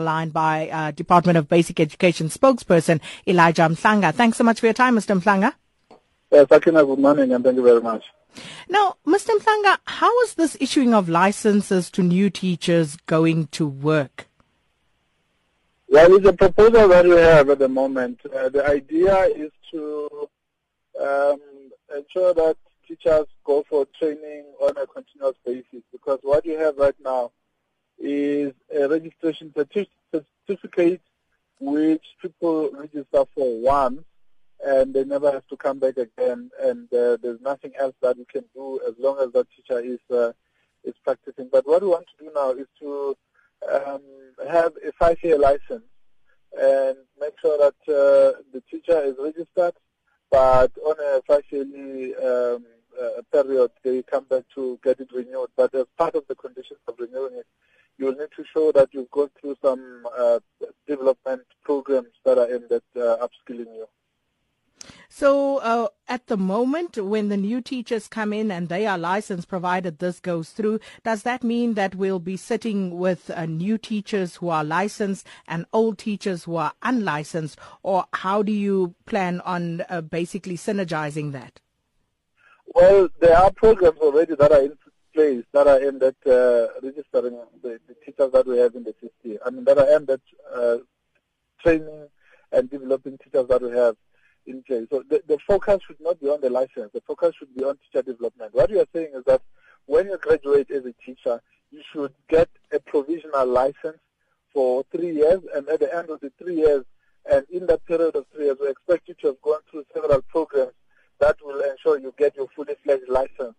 line 0.00 0.30
by 0.30 0.68
uh, 0.70 0.90
Department 0.90 1.38
of 1.38 1.48
Basic 1.48 1.78
Education 1.78 2.28
spokesperson 2.28 3.00
Elijah 3.28 3.62
Mhlanga. 3.62 4.12
Thanks 4.12 4.36
so 4.36 4.42
much 4.42 4.58
for 4.58 4.66
your 4.66 4.72
time, 4.72 4.96
Mr. 4.96 5.16
Mhlanga. 5.22 5.52
Yes, 6.32 6.48
Sakina, 6.48 6.84
good 6.84 6.98
morning 6.98 7.32
and 7.32 7.44
thank 7.44 7.54
you 7.54 7.62
very 7.62 7.80
much. 7.80 8.02
Now, 8.68 8.96
Mr. 9.06 9.38
Mhlanga, 9.38 9.78
how 9.84 10.10
is 10.22 10.34
this 10.34 10.56
issuing 10.58 10.94
of 10.94 11.08
licenses 11.08 11.92
to 11.92 12.02
new 12.02 12.28
teachers 12.28 12.96
going 13.06 13.46
to 13.48 13.68
work? 13.68 14.26
Well, 15.88 16.16
it's 16.16 16.26
a 16.26 16.32
proposal 16.32 16.88
that 16.88 17.04
we 17.04 17.12
have 17.12 17.50
at 17.50 17.60
the 17.60 17.68
moment. 17.68 18.18
Uh, 18.26 18.48
the 18.48 18.66
idea 18.66 19.26
is 19.26 19.52
to 19.70 20.28
um, 21.00 21.38
ensure 21.94 22.34
that 22.34 22.56
teachers 22.88 23.26
go 23.44 23.64
for 23.70 23.86
training 23.96 24.42
on 24.60 24.76
a 24.76 24.88
continuous 24.88 25.36
basis 25.46 25.84
because 25.92 26.18
what 26.22 26.44
you 26.44 26.58
have 26.58 26.76
right 26.78 26.96
now 27.04 27.30
is 28.04 28.52
a 28.74 28.88
registration 28.88 29.52
certificate 29.54 31.00
which 31.60 32.04
people 32.20 32.70
register 32.72 33.24
for 33.34 33.60
once 33.60 34.02
and 34.64 34.94
they 34.94 35.04
never 35.04 35.30
have 35.32 35.46
to 35.48 35.56
come 35.56 35.78
back 35.78 35.96
again 35.96 36.50
and 36.62 36.92
uh, 36.92 37.16
there's 37.22 37.40
nothing 37.40 37.72
else 37.78 37.94
that 38.02 38.16
we 38.16 38.24
can 38.26 38.44
do 38.54 38.80
as 38.86 38.94
long 38.98 39.18
as 39.20 39.32
that 39.32 39.46
teacher 39.56 39.80
is 39.80 39.98
uh, 40.14 40.32
is 40.84 40.94
practicing. 41.02 41.48
But 41.50 41.66
what 41.66 41.82
we 41.82 41.88
want 41.88 42.06
to 42.18 42.24
do 42.24 42.30
now 42.34 42.50
is 42.50 42.66
to 42.80 43.16
um, 43.72 44.02
have 44.50 44.72
a 44.86 44.92
five-year 44.98 45.38
license 45.38 45.84
and 46.60 46.96
make 47.18 47.34
sure 47.40 47.58
that 47.58 47.92
uh, 47.92 48.38
the 48.52 48.62
teacher 48.70 49.02
is 49.02 49.14
registered, 49.18 49.74
but 50.30 50.70
on 50.84 50.96
a 51.00 51.22
five-yearly 51.26 52.14
um, 52.16 52.64
uh, 53.00 53.22
period 53.32 53.70
they 53.82 54.02
come 54.02 54.24
back 54.24 54.44
to 54.54 54.78
get 54.84 55.00
it 55.00 55.08
renewed. 55.12 55.48
But 55.56 55.74
as 55.74 55.86
part 55.96 56.14
of 56.14 56.24
the 56.28 56.34
conditions 56.34 56.80
of 56.86 56.94
renewing 56.98 57.34
it, 57.34 57.46
you 57.98 58.10
need 58.10 58.28
to 58.36 58.44
show 58.52 58.72
that 58.72 58.88
you've 58.92 59.10
gone 59.10 59.30
through 59.40 59.56
some 59.62 60.06
uh, 60.18 60.38
development 60.86 61.42
programs 61.62 62.08
that 62.24 62.38
are 62.38 62.52
aimed 62.52 62.72
at 62.72 62.82
uh, 62.96 63.26
upskilling 63.26 63.72
you. 63.74 63.86
So, 65.08 65.58
uh, 65.58 65.88
at 66.08 66.26
the 66.26 66.36
moment, 66.36 66.98
when 66.98 67.28
the 67.28 67.36
new 67.36 67.60
teachers 67.60 68.08
come 68.08 68.32
in 68.32 68.50
and 68.50 68.68
they 68.68 68.84
are 68.84 68.98
licensed, 68.98 69.48
provided 69.48 69.98
this 69.98 70.20
goes 70.20 70.50
through, 70.50 70.80
does 71.04 71.22
that 71.22 71.44
mean 71.44 71.74
that 71.74 71.94
we'll 71.94 72.18
be 72.18 72.36
sitting 72.36 72.98
with 72.98 73.30
uh, 73.30 73.46
new 73.46 73.78
teachers 73.78 74.36
who 74.36 74.48
are 74.48 74.64
licensed 74.64 75.26
and 75.46 75.66
old 75.72 75.98
teachers 75.98 76.44
who 76.44 76.56
are 76.56 76.72
unlicensed, 76.82 77.58
or 77.82 78.04
how 78.12 78.42
do 78.42 78.52
you 78.52 78.94
plan 79.06 79.40
on 79.42 79.84
uh, 79.88 80.00
basically 80.00 80.56
synergizing 80.56 81.32
that? 81.32 81.60
Well, 82.74 83.08
there 83.20 83.38
are 83.38 83.52
programs 83.52 83.98
already 84.00 84.34
that 84.34 84.50
are 84.50 84.62
in 84.62 84.76
place 85.14 85.44
that 85.52 85.66
are 85.66 85.80
aimed 85.82 86.02
at 86.02 86.16
uh, 86.26 86.66
registering 86.82 87.38
the, 87.62 87.80
the, 87.86 87.94
teachers 88.04 88.32
that 88.32 88.46
we 88.46 88.58
have 88.58 88.74
in 88.74 88.84
the 88.84 88.94
system. 89.00 89.38
I 89.44 89.50
mean, 89.50 89.64
that 89.64 89.78
are 89.78 89.94
aimed 89.94 90.10
at 90.10 90.20
uh, 90.54 90.78
training 91.62 92.08
and 92.52 92.70
developing 92.70 93.18
teachers 93.18 93.46
that 93.48 93.62
we 93.62 93.70
have 93.70 93.96
in 94.46 94.62
place. 94.62 94.86
So 94.90 95.02
the, 95.08 95.22
the 95.26 95.38
focus 95.46 95.80
should 95.86 96.00
not 96.00 96.20
be 96.20 96.28
on 96.28 96.40
the 96.40 96.50
license. 96.50 96.90
The 96.92 97.02
focus 97.06 97.34
should 97.38 97.54
be 97.54 97.64
on 97.64 97.78
teacher 97.78 98.02
development. 98.02 98.54
What 98.54 98.70
you 98.70 98.80
are 98.80 98.88
saying 98.92 99.12
is 99.14 99.24
that 99.26 99.42
when 99.86 100.06
you 100.06 100.18
graduate 100.18 100.70
as 100.70 100.84
a 100.84 100.94
teacher, 101.04 101.40
you 101.70 101.82
should 101.92 102.12
get 102.28 102.48
a 102.72 102.78
provisional 102.80 103.46
license 103.46 103.98
for 104.52 104.84
three 104.92 105.12
years, 105.12 105.40
and 105.54 105.68
at 105.68 105.80
the 105.80 105.94
end 105.94 106.10
of 106.10 106.20
the 106.20 106.30
three 106.38 106.56
years, 106.56 106.84
and 107.30 107.44
in 107.50 107.66
that 107.66 107.84
period 107.86 108.14
of 108.14 108.24
three 108.32 108.46
years, 108.46 108.56
we 108.60 108.68
expect 108.68 109.08
you 109.08 109.14
to 109.20 109.28
have 109.28 109.42
gone 109.42 109.60
through 109.70 109.84
several 109.92 110.22
programs 110.22 110.72
that 111.18 111.36
will 111.42 111.60
ensure 111.60 111.98
you 111.98 112.14
get 112.16 112.36
your 112.36 112.48
fully 112.54 112.74
fledged 112.84 113.08
license 113.08 113.56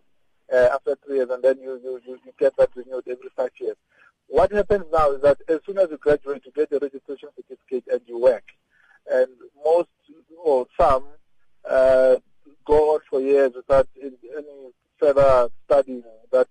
uh, 0.52 0.68
after 0.72 0.96
three 1.04 1.16
years, 1.16 1.28
and 1.30 1.42
then 1.42 1.58
you, 1.60 1.78
you, 1.82 2.00
you, 2.06 2.18
you 2.24 2.32
get 2.38 2.56
that 2.56 2.70
renewed 2.74 3.04
every 3.08 3.28
five 3.36 3.50
years. 3.60 3.76
What 4.28 4.45
happens 4.56 4.84
now 4.92 5.12
is 5.12 5.22
that 5.22 5.38
as 5.48 5.60
soon 5.64 5.78
as 5.78 5.88
you 5.90 5.98
graduate, 5.98 6.42
you 6.44 6.52
get 6.52 6.70
the 6.70 6.78
registration 6.78 7.28
certificate 7.36 7.84
and 7.92 8.00
you 8.06 8.18
work. 8.18 8.44
And 9.10 9.28
most 9.64 9.88
or 10.42 10.66
some 10.78 11.04
uh, 11.68 12.16
go 12.64 12.94
on 12.94 13.00
for 13.08 13.20
years 13.20 13.52
without 13.54 13.88
any 14.02 14.12
further 14.98 15.48
studying 15.64 16.02
that 16.32 16.48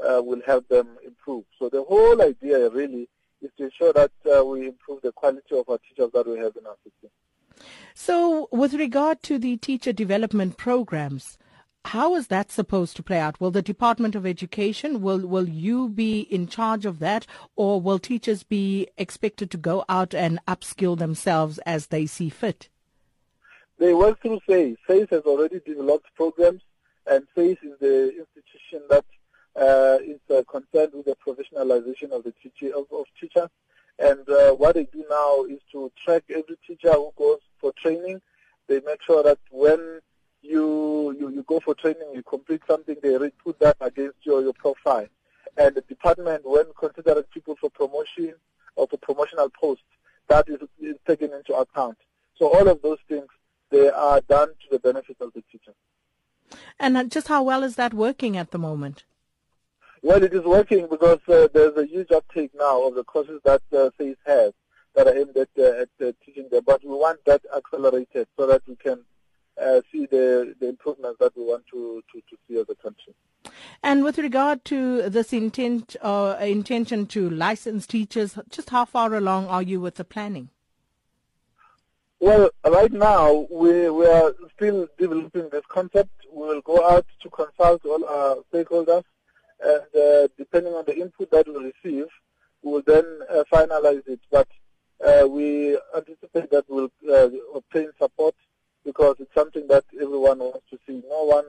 uh, 0.00 0.22
will 0.22 0.42
help 0.46 0.68
them 0.68 0.88
improve. 1.04 1.44
So 1.58 1.68
the 1.68 1.82
whole 1.82 2.20
idea 2.22 2.68
really 2.70 3.08
is 3.42 3.50
to 3.56 3.64
ensure 3.64 3.92
that 3.92 4.12
uh, 4.32 4.44
we 4.44 4.66
improve 4.66 5.02
the 5.02 5.12
quality 5.12 5.56
of 5.56 5.68
our 5.68 5.78
teachers 5.78 6.10
that 6.12 6.26
we 6.26 6.38
have 6.38 6.56
in 6.56 6.66
our 6.66 6.76
system. 6.84 7.10
So, 7.94 8.48
with 8.52 8.74
regard 8.74 9.22
to 9.24 9.38
the 9.38 9.56
teacher 9.56 9.92
development 9.92 10.56
programs, 10.56 11.38
how 11.88 12.14
is 12.14 12.26
that 12.26 12.50
supposed 12.50 12.96
to 12.96 13.02
play 13.02 13.18
out? 13.18 13.40
Will 13.40 13.50
the 13.50 13.62
Department 13.62 14.14
of 14.14 14.26
Education, 14.26 15.00
will, 15.00 15.20
will 15.20 15.48
you 15.48 15.88
be 15.88 16.20
in 16.20 16.46
charge 16.46 16.84
of 16.84 16.98
that 16.98 17.26
or 17.56 17.80
will 17.80 17.98
teachers 17.98 18.42
be 18.42 18.88
expected 18.98 19.50
to 19.50 19.56
go 19.56 19.86
out 19.88 20.14
and 20.14 20.38
upskill 20.46 20.98
themselves 20.98 21.58
as 21.64 21.86
they 21.86 22.04
see 22.04 22.28
fit? 22.28 22.68
They 23.78 23.94
work 23.94 24.20
through 24.20 24.40
SACE. 24.46 24.76
SACE 24.86 25.08
has 25.10 25.22
already 25.22 25.60
developed 25.64 26.14
programs 26.14 26.60
and 27.06 27.26
SACE 27.34 27.58
is 27.62 27.78
the 27.80 28.12
institution 28.18 28.82
that 28.90 29.04
uh, 29.56 29.98
is 30.02 30.20
uh, 30.30 30.42
concerned 30.50 30.92
with 30.92 31.06
the 31.06 31.16
professionalization 31.26 32.10
of 32.10 32.22
the 32.22 32.34
teacher, 32.42 32.74
of, 32.76 32.84
of 32.92 33.06
teachers. 33.18 33.48
And 33.98 34.28
uh, 34.28 34.52
what 34.52 34.74
they 34.74 34.84
do 34.84 35.04
now 35.08 35.44
is 35.44 35.60
to 35.72 35.90
track 36.04 36.24
every 36.28 36.58
teacher 36.66 36.92
who 36.92 37.12
goes 37.16 37.40
for 37.58 37.72
training. 37.72 38.20
They 38.66 38.80
make 38.80 39.02
sure 39.02 39.22
that 39.22 39.38
when 39.50 40.00
you, 40.42 41.16
you, 41.18 41.30
you 41.30 41.44
go 41.46 41.60
for 41.60 41.74
training, 41.74 42.10
you 42.14 42.22
complete 42.22 42.62
something, 42.66 42.96
they 43.02 43.30
put 43.44 43.58
that 43.60 43.76
against 43.80 44.18
your, 44.22 44.42
your 44.42 44.52
profile. 44.52 45.06
And 45.56 45.74
the 45.74 45.80
department, 45.82 46.42
when 46.44 46.66
considering 46.78 47.24
people 47.34 47.56
for 47.60 47.70
promotion 47.70 48.34
or 48.76 48.86
for 48.86 48.96
promotional 48.98 49.50
posts, 49.50 49.84
that 50.28 50.48
is, 50.48 50.60
is 50.80 50.96
taken 51.06 51.32
into 51.32 51.54
account. 51.54 51.98
So 52.36 52.48
all 52.52 52.68
of 52.68 52.82
those 52.82 52.98
things, 53.08 53.26
they 53.70 53.88
are 53.90 54.20
done 54.22 54.48
to 54.48 54.66
the 54.70 54.78
benefit 54.78 55.16
of 55.20 55.32
the 55.34 55.42
teacher. 55.50 55.74
And 56.78 56.96
uh, 56.96 57.04
just 57.04 57.28
how 57.28 57.42
well 57.42 57.62
is 57.62 57.76
that 57.76 57.92
working 57.92 58.36
at 58.36 58.50
the 58.50 58.58
moment? 58.58 59.04
Well, 60.02 60.22
it 60.22 60.32
is 60.32 60.44
working 60.44 60.86
because 60.88 61.18
uh, 61.28 61.48
there's 61.52 61.76
a 61.76 61.84
huge 61.84 62.12
uptake 62.12 62.52
now 62.54 62.86
of 62.86 62.94
the 62.94 63.04
courses 63.04 63.40
that 63.44 63.62
uh, 63.76 63.90
SACE 63.98 64.16
has 64.26 64.52
that 64.94 65.08
are 65.08 65.16
aimed 65.16 65.36
at, 65.36 65.48
uh, 65.58 65.82
at 65.82 65.88
uh, 66.00 66.12
teaching 66.24 66.48
them. 66.50 66.62
But 66.64 66.84
we 66.84 66.90
want 66.90 67.24
that 67.26 67.42
accelerated 67.54 68.28
so 68.38 68.46
that 68.46 68.62
we 68.68 68.76
can 68.76 69.00
uh, 69.60 69.80
see 69.90 70.06
the, 70.06 70.54
the 70.60 70.68
improvements 70.68 71.18
that 71.20 71.36
we 71.36 71.44
want 71.44 71.64
to, 71.72 72.02
to, 72.12 72.20
to 72.20 72.36
see 72.46 72.58
as 72.58 72.66
a 72.68 72.74
country. 72.74 73.14
And 73.82 74.04
with 74.04 74.18
regard 74.18 74.64
to 74.66 75.08
this 75.08 75.32
intent 75.32 75.96
uh, 76.02 76.36
intention 76.40 77.06
to 77.06 77.30
license 77.30 77.86
teachers, 77.86 78.38
just 78.50 78.70
how 78.70 78.84
far 78.84 79.14
along 79.14 79.46
are 79.46 79.62
you 79.62 79.80
with 79.80 79.94
the 79.96 80.04
planning? 80.04 80.50
Well, 82.20 82.50
right 82.68 82.92
now 82.92 83.46
we, 83.48 83.88
we 83.90 84.06
are 84.06 84.34
still 84.56 84.88
developing 84.98 85.48
this 85.50 85.64
concept. 85.68 86.10
We 86.32 86.48
will 86.48 86.60
go 86.62 86.84
out 86.88 87.06
to 87.22 87.30
consult 87.30 87.84
all 87.84 88.04
our 88.04 88.36
stakeholders, 88.52 89.04
and 89.60 89.82
uh, 89.94 90.28
depending 90.36 90.74
on 90.74 90.84
the 90.84 90.96
input 90.98 91.30
that 91.30 91.46
we 91.46 91.72
receive, 91.72 92.06
we 92.62 92.72
will 92.72 92.82
then 92.84 93.04
uh, 93.30 93.44
finalize 93.52 94.06
it. 94.08 94.20
But 94.32 94.48
uh, 95.04 95.28
we 95.28 95.78
anticipate 95.96 96.50
that 96.50 96.64
we'll 96.68 96.90
uh, 97.08 97.28
obtain 97.54 97.92
support 98.00 98.34
because 98.88 99.16
it's 99.18 99.34
something 99.34 99.66
that 99.68 99.84
everyone 100.00 100.38
wants 100.38 100.64
to 100.70 100.78
see. 100.86 101.02
No 101.10 101.24
one 101.24 101.44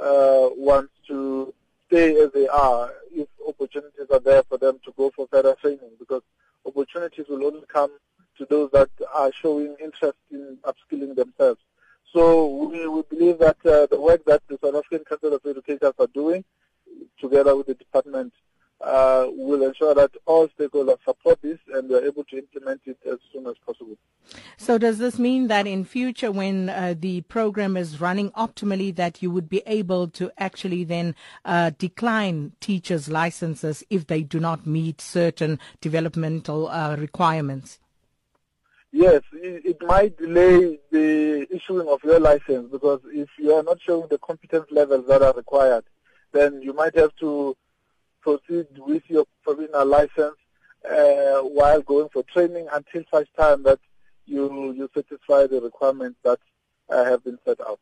uh, 0.00 0.50
wants 0.54 0.92
to 1.08 1.52
stay 1.88 2.16
as 2.22 2.30
they 2.32 2.46
are 2.46 2.92
if 3.12 3.26
opportunities 3.44 4.06
are 4.08 4.20
there 4.20 4.44
for 4.44 4.56
them 4.56 4.78
to 4.84 4.92
go 4.96 5.10
for 5.10 5.26
further 5.26 5.56
training 5.60 5.90
because 5.98 6.22
opportunities 6.64 7.26
will 7.28 7.44
only 7.44 7.64
come 7.66 7.90
to 8.38 8.46
those 8.48 8.70
that 8.72 8.88
are 9.12 9.32
showing 9.32 9.74
interest 9.82 10.18
in 10.30 10.58
upskilling 10.62 11.16
themselves. 11.16 11.60
So 12.12 12.46
we, 12.68 12.86
we 12.86 13.02
believe 13.10 13.40
that 13.40 13.56
uh, 13.66 13.86
the 13.86 14.00
work 14.00 14.24
that 14.26 14.42
the 14.46 14.56
South 14.62 14.76
African 14.76 15.04
Council 15.04 15.34
of 15.34 15.40
Educators 15.44 15.94
are 15.98 16.06
doing, 16.14 16.44
together 17.20 17.56
with 17.56 17.66
the 17.66 17.74
department, 17.74 18.32
uh, 18.80 19.26
will 19.30 19.62
ensure 19.62 19.94
that 19.94 20.10
all 20.26 20.48
stakeholders 20.48 20.98
support 21.04 21.40
this 21.42 21.58
and 21.72 21.88
we 21.88 21.94
are 21.94 22.04
able 22.04 22.24
to 22.24 22.38
implement 22.38 22.80
it 22.84 22.98
as 23.10 23.18
soon 23.32 23.46
as 23.46 23.54
possible. 23.64 23.96
So 24.56 24.76
does 24.76 24.98
this 24.98 25.18
mean 25.18 25.48
that 25.48 25.66
in 25.66 25.84
future 25.84 26.30
when 26.30 26.68
uh, 26.68 26.94
the 26.98 27.22
program 27.22 27.76
is 27.76 28.00
running 28.00 28.30
optimally 28.32 28.94
that 28.96 29.22
you 29.22 29.30
would 29.30 29.48
be 29.48 29.62
able 29.66 30.08
to 30.08 30.30
actually 30.38 30.84
then 30.84 31.14
uh, 31.44 31.70
decline 31.78 32.52
teachers' 32.60 33.08
licenses 33.08 33.82
if 33.88 34.06
they 34.06 34.22
do 34.22 34.40
not 34.40 34.66
meet 34.66 35.00
certain 35.00 35.58
developmental 35.80 36.68
uh, 36.68 36.96
requirements? 36.96 37.78
Yes, 38.92 39.22
it, 39.32 39.64
it 39.64 39.82
might 39.82 40.16
delay 40.16 40.78
the 40.90 41.46
issuing 41.50 41.88
of 41.88 42.02
your 42.02 42.20
license 42.20 42.70
because 42.70 43.00
if 43.12 43.28
you 43.38 43.52
are 43.52 43.62
not 43.62 43.78
showing 43.80 44.08
the 44.08 44.18
competence 44.18 44.66
levels 44.70 45.06
that 45.08 45.22
are 45.22 45.34
required, 45.34 45.84
then 46.32 46.62
you 46.62 46.72
might 46.72 46.96
have 46.96 47.14
to 47.16 47.56
proceed 48.26 48.66
with 48.78 49.04
your 49.08 49.24
provisional 49.44 49.86
license 49.86 50.38
uh, 50.90 51.38
while 51.58 51.82
going 51.82 52.08
for 52.12 52.22
training 52.34 52.66
until 52.72 53.02
such 53.12 53.28
time 53.38 53.62
that 53.62 53.80
you 54.32 54.72
you 54.78 54.88
satisfy 54.94 55.46
the 55.46 55.60
requirements 55.60 56.18
that 56.24 56.40
uh, 56.90 57.04
have 57.04 57.22
been 57.24 57.38
set 57.46 57.60
out. 57.60 57.80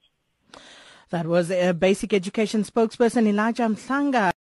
That 1.10 1.26
was 1.26 1.50
a 1.50 1.72
basic 1.72 2.12
education 2.12 2.62
spokesperson 2.64 3.26
Elijah 3.26 3.68
Mhlanga. 3.74 4.32